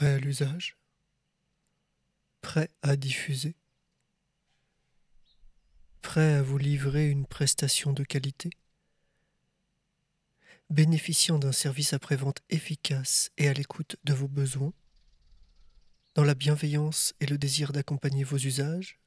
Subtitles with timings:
[0.00, 0.78] prêt à l'usage,
[2.40, 3.54] prêt à diffuser,
[6.00, 8.48] prêt à vous livrer une prestation de qualité,
[10.70, 14.72] bénéficiant d'un service après-vente efficace et à l'écoute de vos besoins,
[16.14, 18.98] dans la bienveillance et le désir d'accompagner vos usages,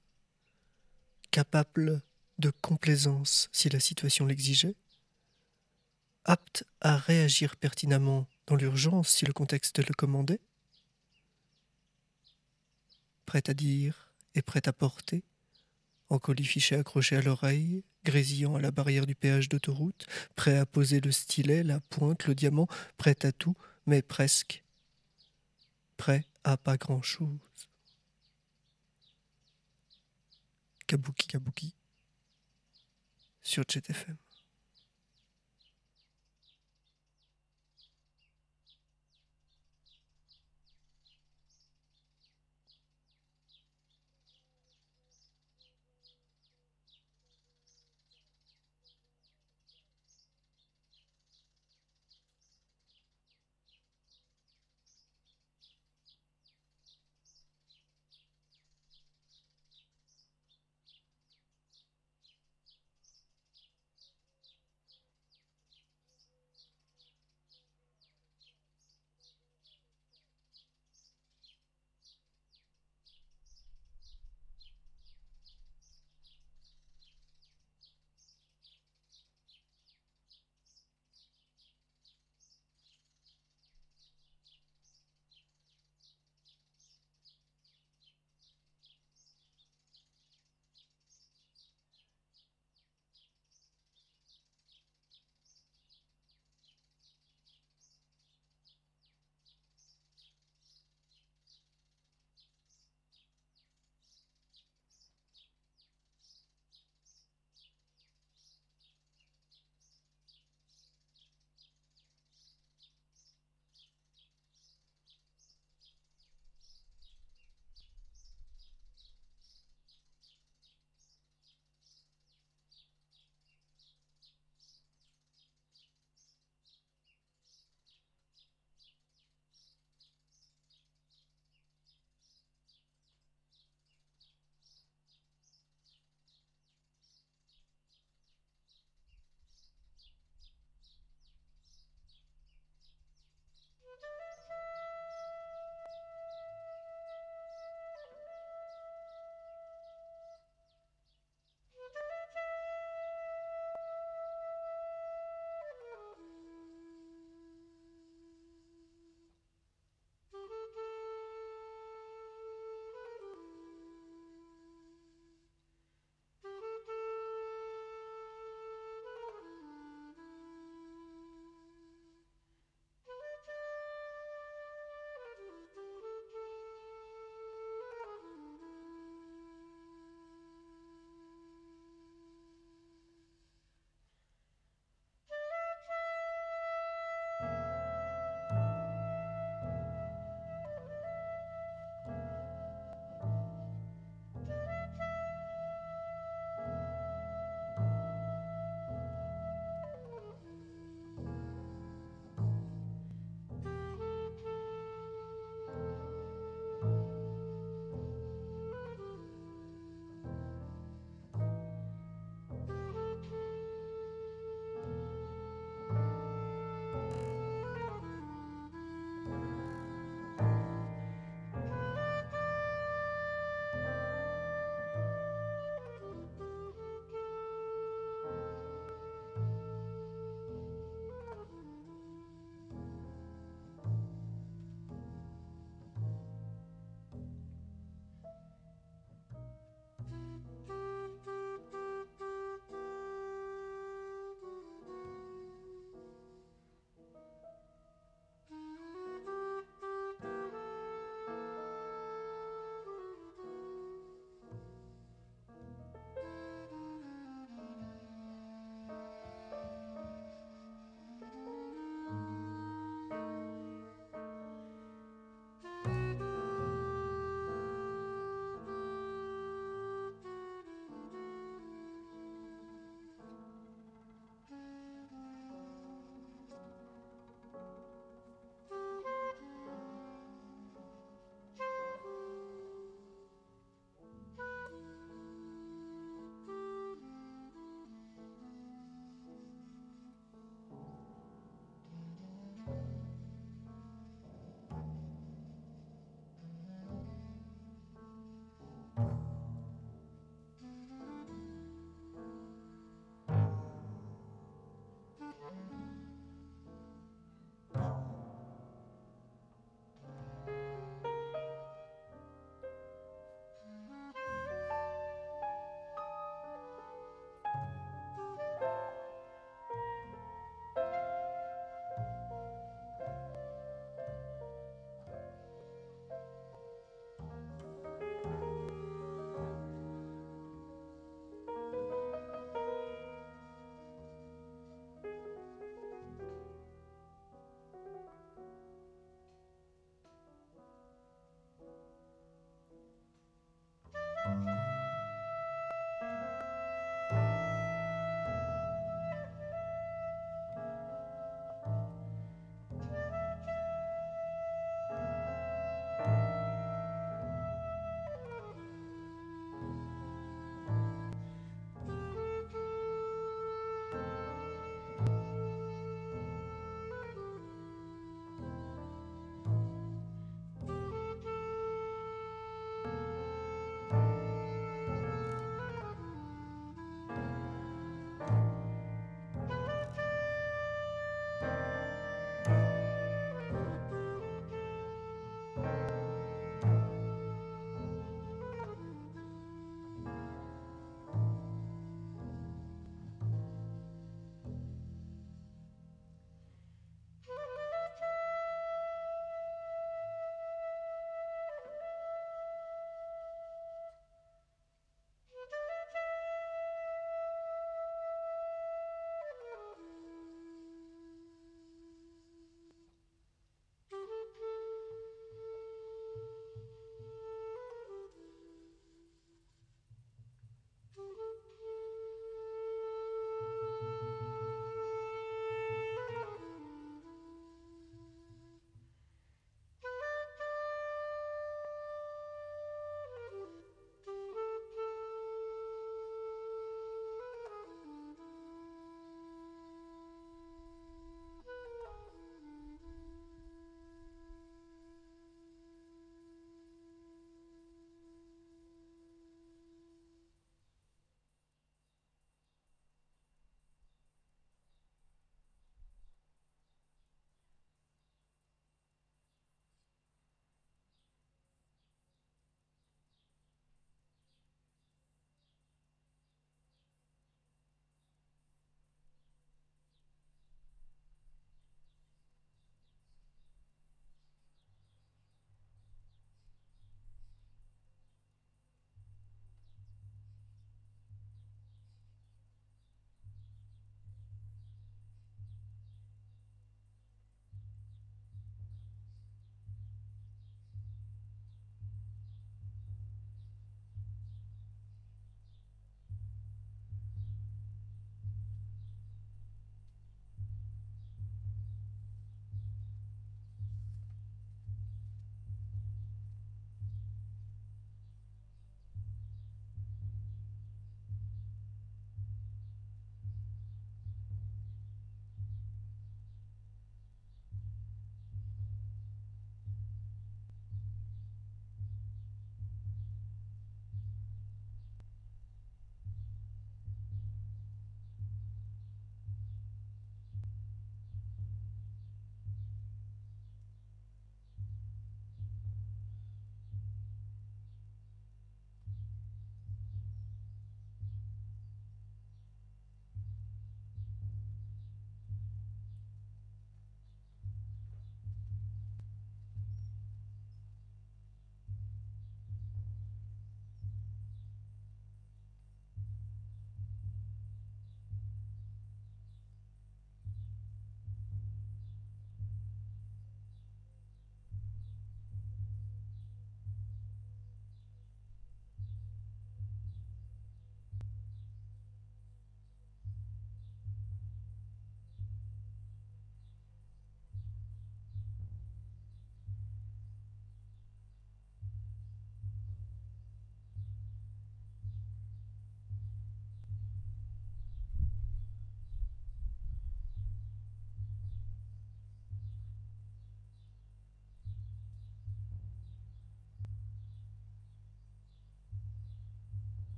[1.31, 2.03] capable
[2.37, 4.75] de complaisance si la situation l'exigeait,
[6.23, 10.39] apte à réagir pertinemment dans l'urgence si le contexte le commandait,
[13.26, 15.23] prêt à dire et prêt à porter,
[16.09, 20.99] en colifichet accroché à l'oreille, grésillant à la barrière du péage d'autoroute, prêt à poser
[20.99, 24.63] le stylet, la pointe, le diamant, prêt à tout, mais presque,
[25.98, 27.40] prêt à pas grand-chose.
[30.87, 31.74] Kabuki Kabuki
[33.41, 34.18] sur JTFM.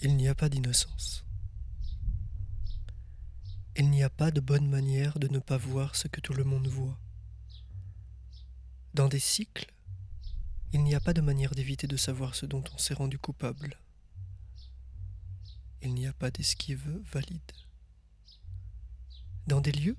[0.00, 1.24] Il n'y a pas d'innocence.
[3.76, 6.44] Il n'y a pas de bonne manière de ne pas voir ce que tout le
[6.44, 6.96] monde voit.
[8.94, 9.72] Dans des cycles,
[10.72, 13.76] il n'y a pas de manière d'éviter de savoir ce dont on s'est rendu coupable.
[15.82, 17.52] Il n'y a pas d'esquive valide.
[19.48, 19.96] Dans des lieux,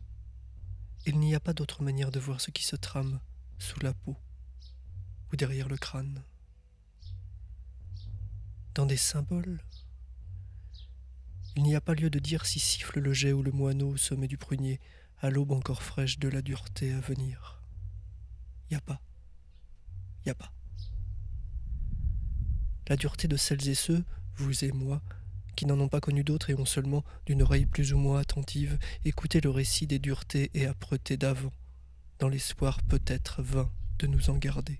[1.05, 3.19] il n'y a pas d'autre manière de voir ce qui se trame
[3.57, 4.15] sous la peau
[5.33, 6.23] ou derrière le crâne.
[8.75, 9.61] Dans des symboles,
[11.55, 13.97] il n'y a pas lieu de dire si siffle le jet ou le moineau au
[13.97, 14.79] sommet du prunier,
[15.21, 17.61] à l'aube encore fraîche de la dureté à venir.
[18.71, 19.01] Y a pas.
[20.25, 20.51] Y a pas.
[22.87, 24.03] La dureté de celles et ceux,
[24.35, 25.01] vous et moi,
[25.55, 28.79] qui n'en ont pas connu d'autres et ont seulement, d'une oreille plus ou moins attentive,
[29.03, 31.53] écouté le récit des duretés et âpretés d'avant,
[32.19, 34.79] dans l'espoir peut-être vain de nous en garder.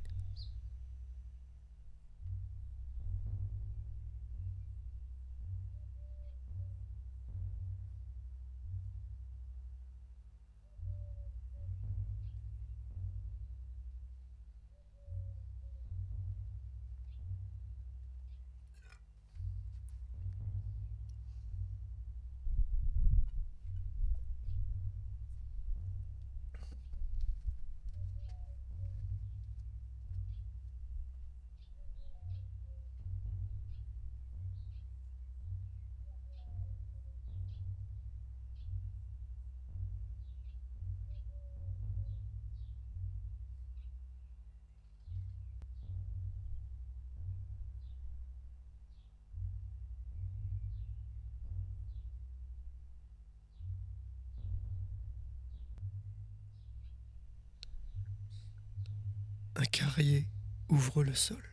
[59.60, 60.26] Un carrier
[60.70, 61.44] ouvre le sol.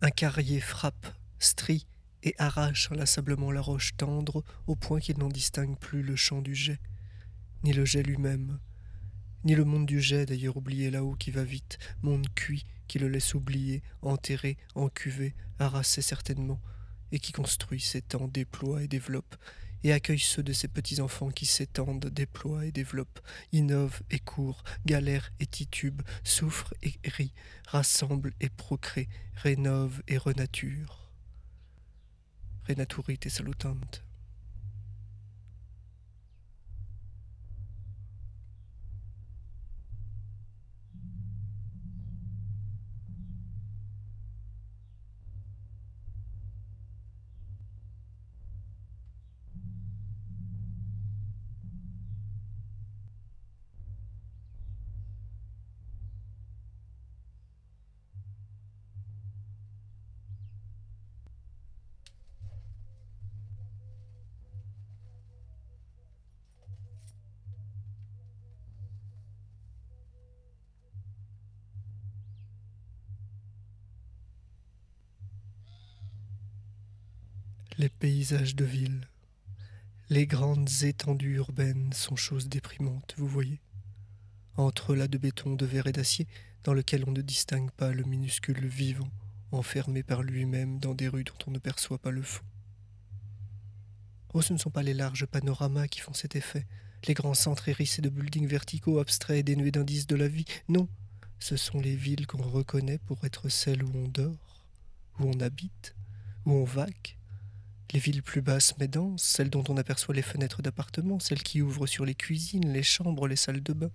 [0.00, 1.08] Un carrier frappe,
[1.40, 1.88] strie
[2.22, 6.54] et arrache inlassablement la roche tendre au point qu'il n'en distingue plus le champ du
[6.54, 6.78] jet,
[7.64, 8.60] ni le jet lui-même,
[9.42, 13.08] ni le monde du jet d'ailleurs oublié là-haut qui va vite, monde cuit qui le
[13.08, 16.60] laisse oublier, enterré, encuvé, harassé certainement,
[17.10, 19.34] et qui construit, s'étend, déploie et développe,
[19.86, 23.20] et accueille ceux de ses petits-enfants qui s'étendent, déploient et développent,
[23.52, 27.32] innovent et courent, galèrent et titubent, souffrent et rient,
[27.68, 31.12] rassemblent et procréent, rénovent et renaturent.
[32.66, 33.76] Renaturit et salutant.
[77.88, 79.08] Paysages de ville,
[80.08, 83.60] les grandes étendues urbaines sont choses déprimantes, vous voyez.
[84.56, 86.26] Entre là de béton, de verre et d'acier,
[86.64, 89.10] dans lequel on ne distingue pas le minuscule vivant,
[89.52, 92.44] enfermé par lui-même dans des rues dont on ne perçoit pas le fond.
[94.34, 96.66] Oh, ce ne sont pas les larges panoramas qui font cet effet,
[97.06, 100.44] les grands centres hérissés de buildings verticaux, abstraits et dénués d'indices de la vie.
[100.68, 100.88] Non,
[101.38, 104.64] ce sont les villes qu'on reconnaît pour être celles où on dort,
[105.20, 105.94] où on habite,
[106.44, 107.15] où on vaque,
[107.92, 111.62] les villes plus basses mais denses, celles dont on aperçoit les fenêtres d'appartements, celles qui
[111.62, 113.90] ouvrent sur les cuisines, les chambres, les salles de bain,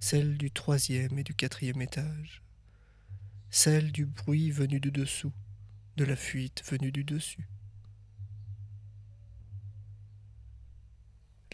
[0.00, 2.42] celles du troisième et du quatrième étage,
[3.50, 5.32] celles du bruit venu du dessous,
[5.96, 7.48] de la fuite venue du dessus.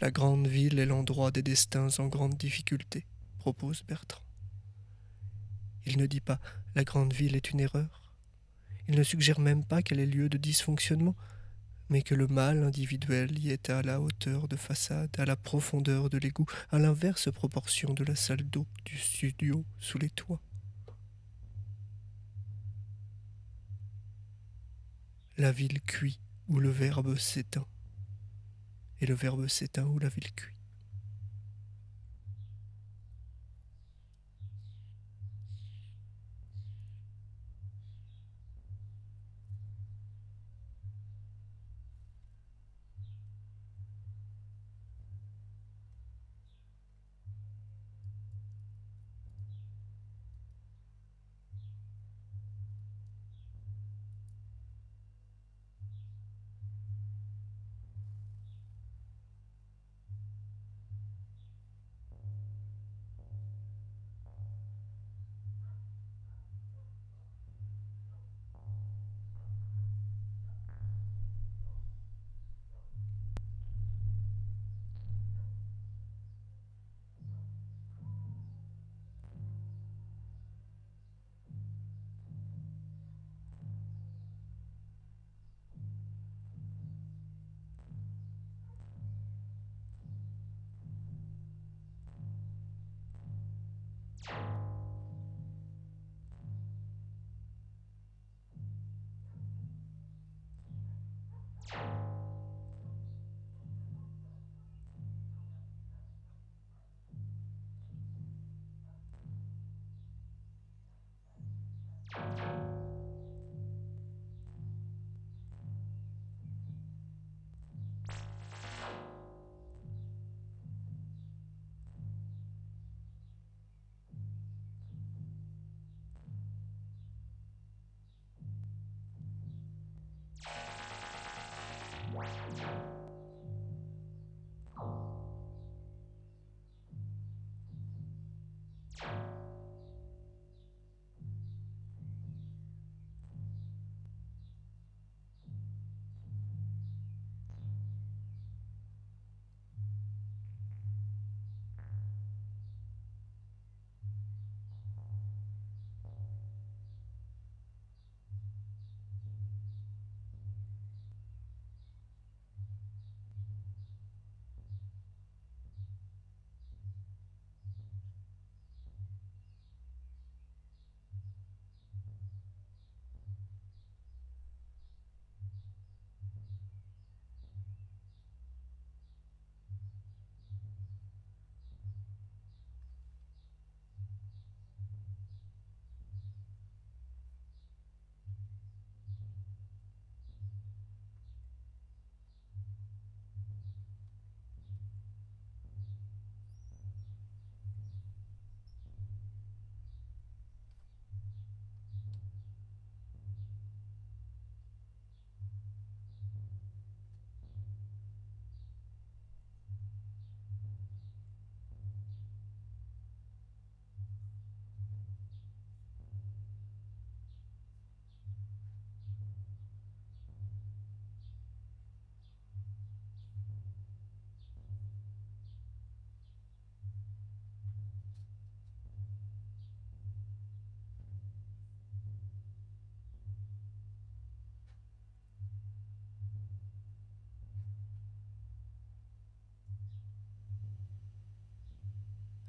[0.01, 3.05] La grande ville est l'endroit des destins en grande difficulté,
[3.39, 4.23] propose Bertrand.
[5.85, 6.41] Il ne dit pas
[6.75, 8.00] la grande ville est une erreur,
[8.89, 11.17] il ne suggère même pas qu'elle ait lieu de dysfonctionnement,
[11.91, 16.09] mais que le mal individuel y est à la hauteur de façade, à la profondeur
[16.09, 20.41] de l'égout, à l'inverse proportion de la salle d'eau du studio sous les toits.
[25.37, 27.67] La ville cuit où le verbe s'éteint,
[29.01, 30.60] et le verbe s'éteint où la ville cuit.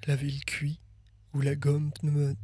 [0.08, 0.80] La ville cuit
[1.36, 2.40] où la gomme pneumatique.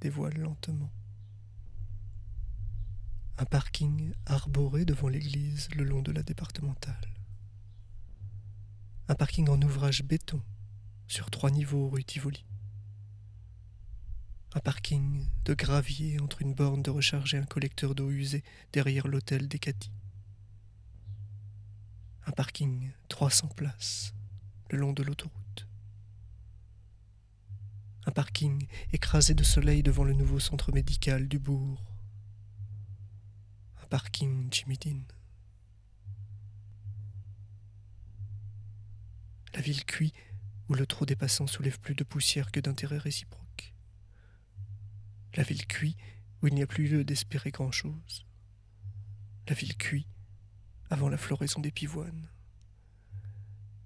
[0.00, 0.92] Dévoile lentement.
[3.38, 7.08] Un parking arboré devant l'église le long de la départementale.
[9.08, 10.40] Un parking en ouvrage béton
[11.08, 12.44] sur trois niveaux rue Tivoli.
[14.54, 19.08] Un parking de gravier entre une borne de recharge et un collecteur d'eau usée derrière
[19.08, 19.58] l'hôtel des.
[22.36, 24.12] Parking 300 places
[24.68, 25.68] le long de l'autoroute.
[28.06, 31.94] Un parking écrasé de soleil devant le nouveau centre médical du bourg.
[33.80, 34.78] Un parking Jimmy.
[39.54, 40.12] La ville cuit
[40.68, 43.74] où le trou des passants soulève plus de poussière que d'intérêt réciproque.
[45.36, 45.96] La ville cuit
[46.42, 48.26] où il n'y a plus lieu d'espérer grand-chose.
[49.46, 50.08] La ville cuit
[50.90, 52.28] avant la floraison des pivoines.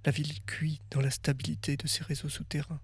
[0.04, 2.80] La ville cuit dans la stabilité de ses réseaux souterrains.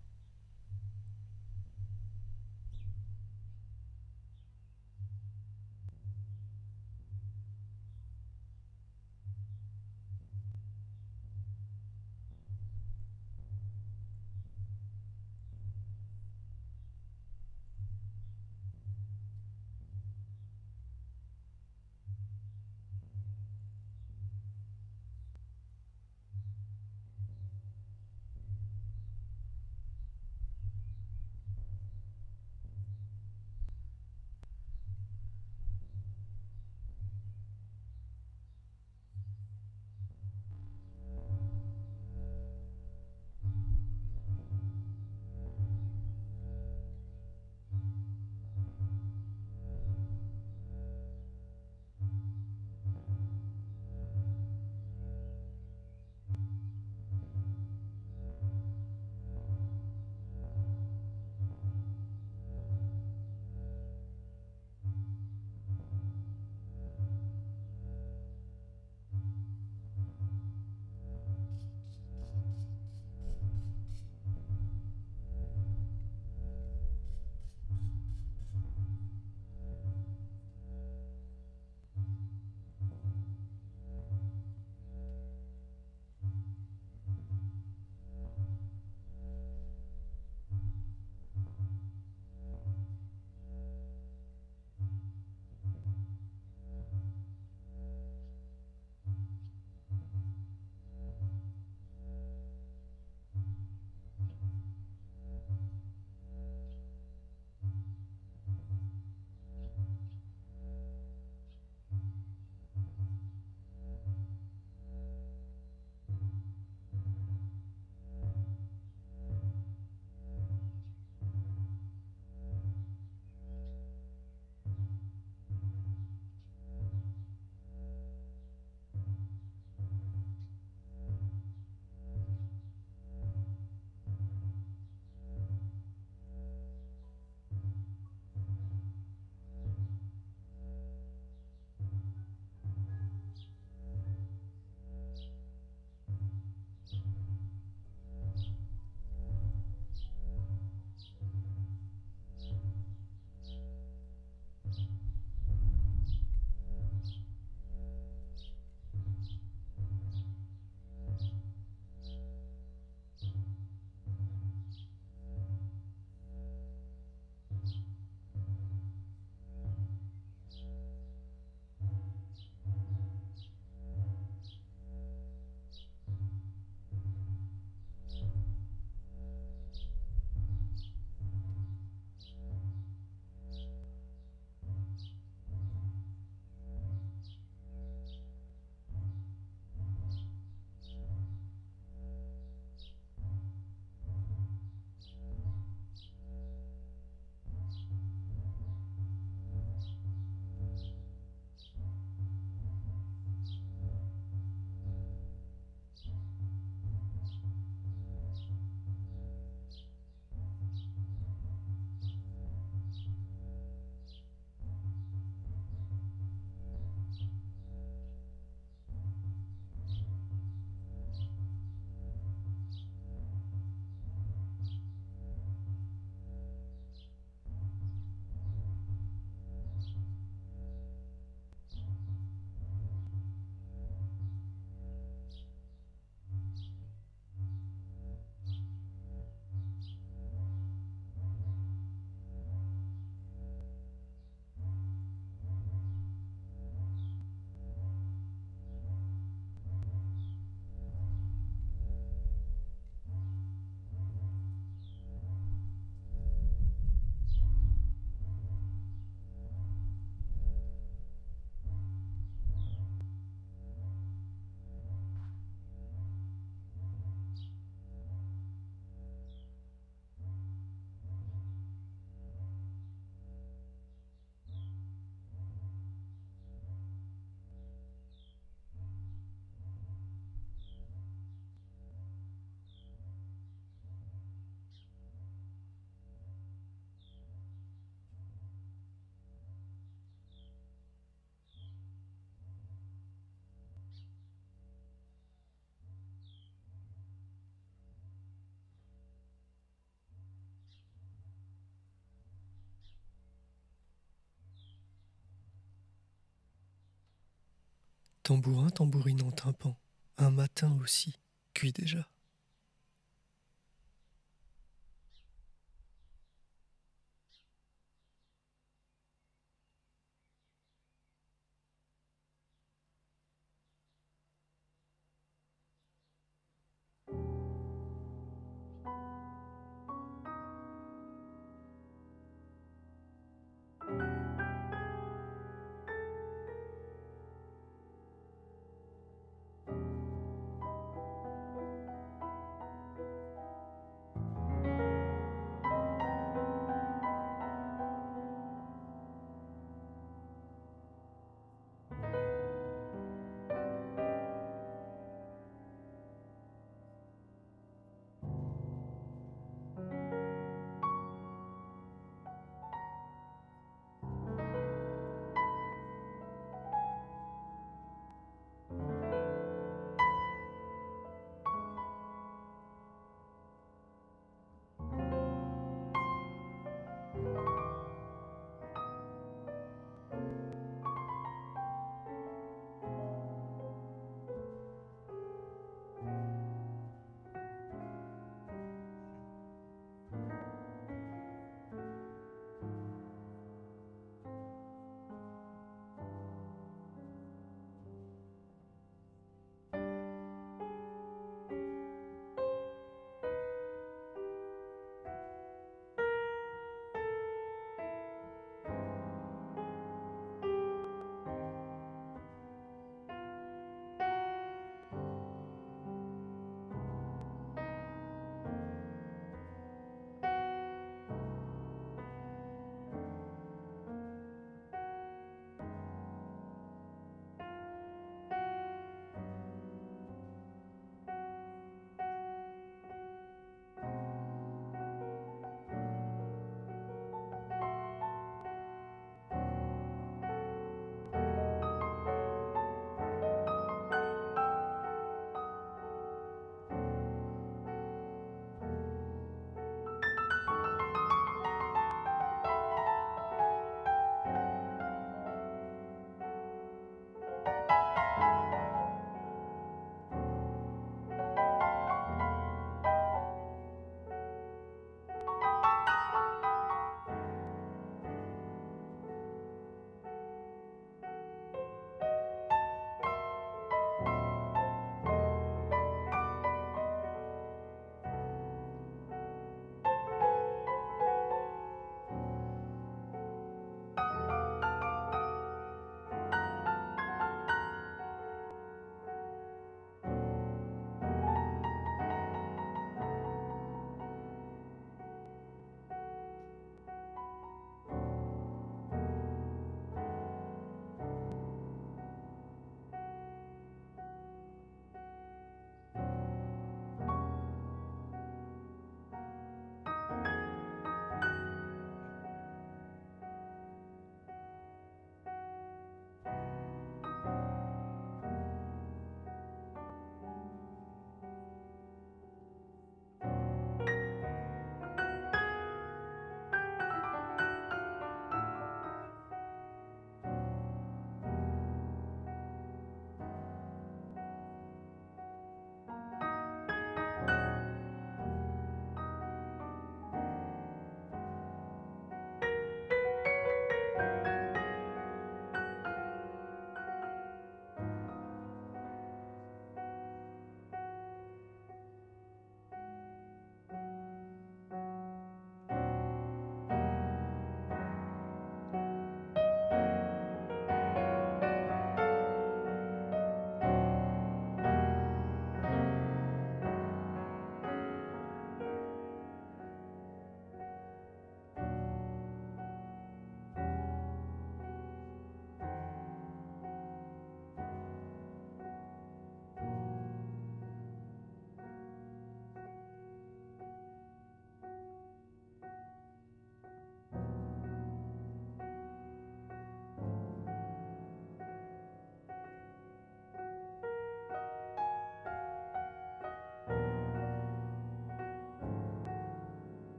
[308.24, 309.76] Tambourin tambourine en tympan,
[310.16, 311.18] un matin aussi,
[311.52, 312.08] cuit déjà.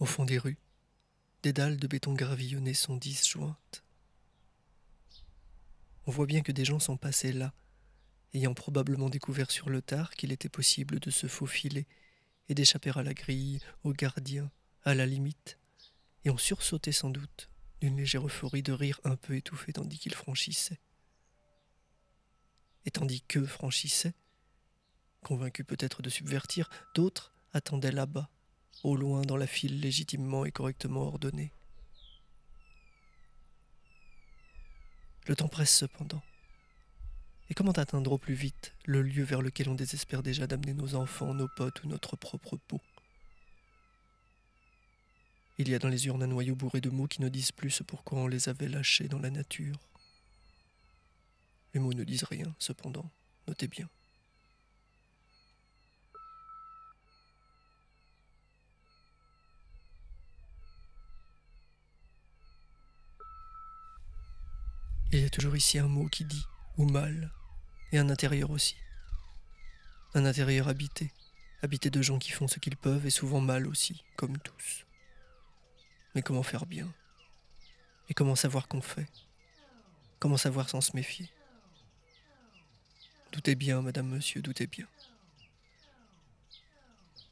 [0.00, 0.56] Au fond des rues,
[1.42, 3.84] des dalles de béton gravillonnées sont disjointes.
[6.06, 7.52] On voit bien que des gens sont passés là,
[8.32, 11.86] ayant probablement découvert sur le tard qu'il était possible de se faufiler
[12.48, 14.50] et d'échapper à la grille, aux gardiens,
[14.84, 15.58] à la limite,
[16.24, 17.50] et ont sursauté sans doute
[17.82, 20.80] d'une légère euphorie de rire un peu étouffé tandis qu'ils franchissaient.
[22.86, 24.14] Et tandis qu'eux franchissaient,
[25.22, 28.30] convaincus peut-être de subvertir, d'autres attendaient là-bas,
[28.82, 31.52] au loin dans la file légitimement et correctement ordonnée.
[35.26, 36.22] Le temps presse cependant.
[37.50, 40.94] Et comment atteindre au plus vite le lieu vers lequel on désespère déjà d'amener nos
[40.94, 42.80] enfants, nos potes ou notre propre peau?
[45.58, 47.70] Il y a dans les urnes un noyau bourré de mots qui ne disent plus
[47.70, 49.76] ce pourquoi on les avait lâchés dans la nature.
[51.74, 53.10] Les mots ne disent rien, cependant,
[53.46, 53.88] notez bien.
[65.12, 66.46] Il y a toujours ici un mot qui dit
[66.76, 67.32] ou mal,
[67.90, 68.76] et un intérieur aussi.
[70.14, 71.10] Un intérieur habité,
[71.62, 74.86] habité de gens qui font ce qu'ils peuvent et souvent mal aussi, comme tous.
[76.14, 76.92] Mais comment faire bien?
[78.08, 79.08] Et comment savoir qu'on fait?
[80.20, 81.28] Comment savoir sans se méfier?
[83.32, 84.86] Doutez bien, madame, monsieur, doutez bien.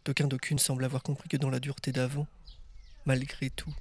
[0.04, 2.26] D'aucun d'aucune semble avoir compris que dans la dureté d'avant,
[3.06, 3.74] malgré tout,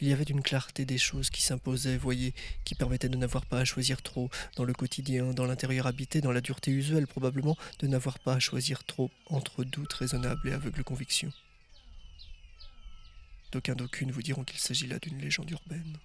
[0.00, 2.34] il y avait une clarté des choses qui s'imposait, voyez,
[2.64, 6.32] qui permettait de n'avoir pas à choisir trop dans le quotidien, dans l'intérieur habité, dans
[6.32, 10.84] la dureté usuelle probablement, de n'avoir pas à choisir trop entre doute raisonnable et aveugle
[10.84, 11.32] conviction.
[13.52, 15.98] D'aucuns d'aucune vous diront qu'il s'agit là d'une légende urbaine.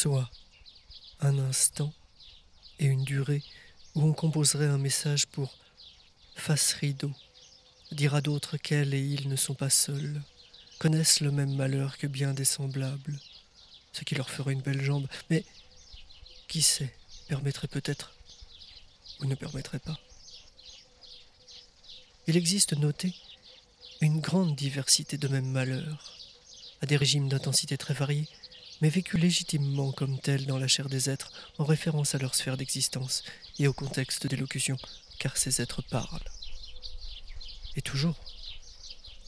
[0.00, 0.30] Soit
[1.20, 1.92] un instant
[2.78, 3.42] et une durée
[3.94, 5.58] où on composerait un message pour
[6.36, 7.12] face rideau,
[7.92, 10.22] dire à d'autres qu'elles et ils ne sont pas seuls,
[10.78, 13.20] connaissent le même malheur que bien des semblables,
[13.92, 15.44] ce qui leur ferait une belle jambe, mais
[16.48, 16.94] qui sait,
[17.28, 18.14] permettrait peut-être
[19.20, 20.00] ou ne permettrait pas.
[22.26, 23.14] Il existe, noté,
[24.00, 26.16] une grande diversité de mêmes malheurs,
[26.80, 28.30] à des régimes d'intensité très variés,
[28.80, 32.56] mais vécus légitimement comme tels dans la chair des êtres, en référence à leur sphère
[32.56, 33.24] d'existence
[33.58, 34.76] et au contexte d'élocution,
[35.18, 36.20] car ces êtres parlent.
[37.76, 38.16] Et toujours,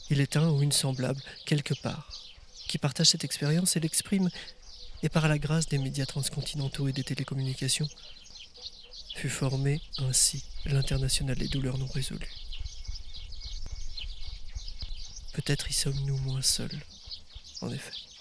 [0.09, 2.11] il est un ou une semblable, quelque part,
[2.67, 4.29] qui partage cette expérience et l'exprime,
[5.01, 7.89] et par la grâce des médias transcontinentaux et des télécommunications,
[9.15, 12.33] fut formé ainsi l'international des douleurs non résolues.
[15.33, 16.79] Peut-être y sommes-nous moins seuls,
[17.61, 18.12] en effet.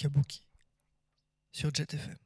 [0.00, 0.42] Kabuki
[1.52, 2.16] sur Jet FM.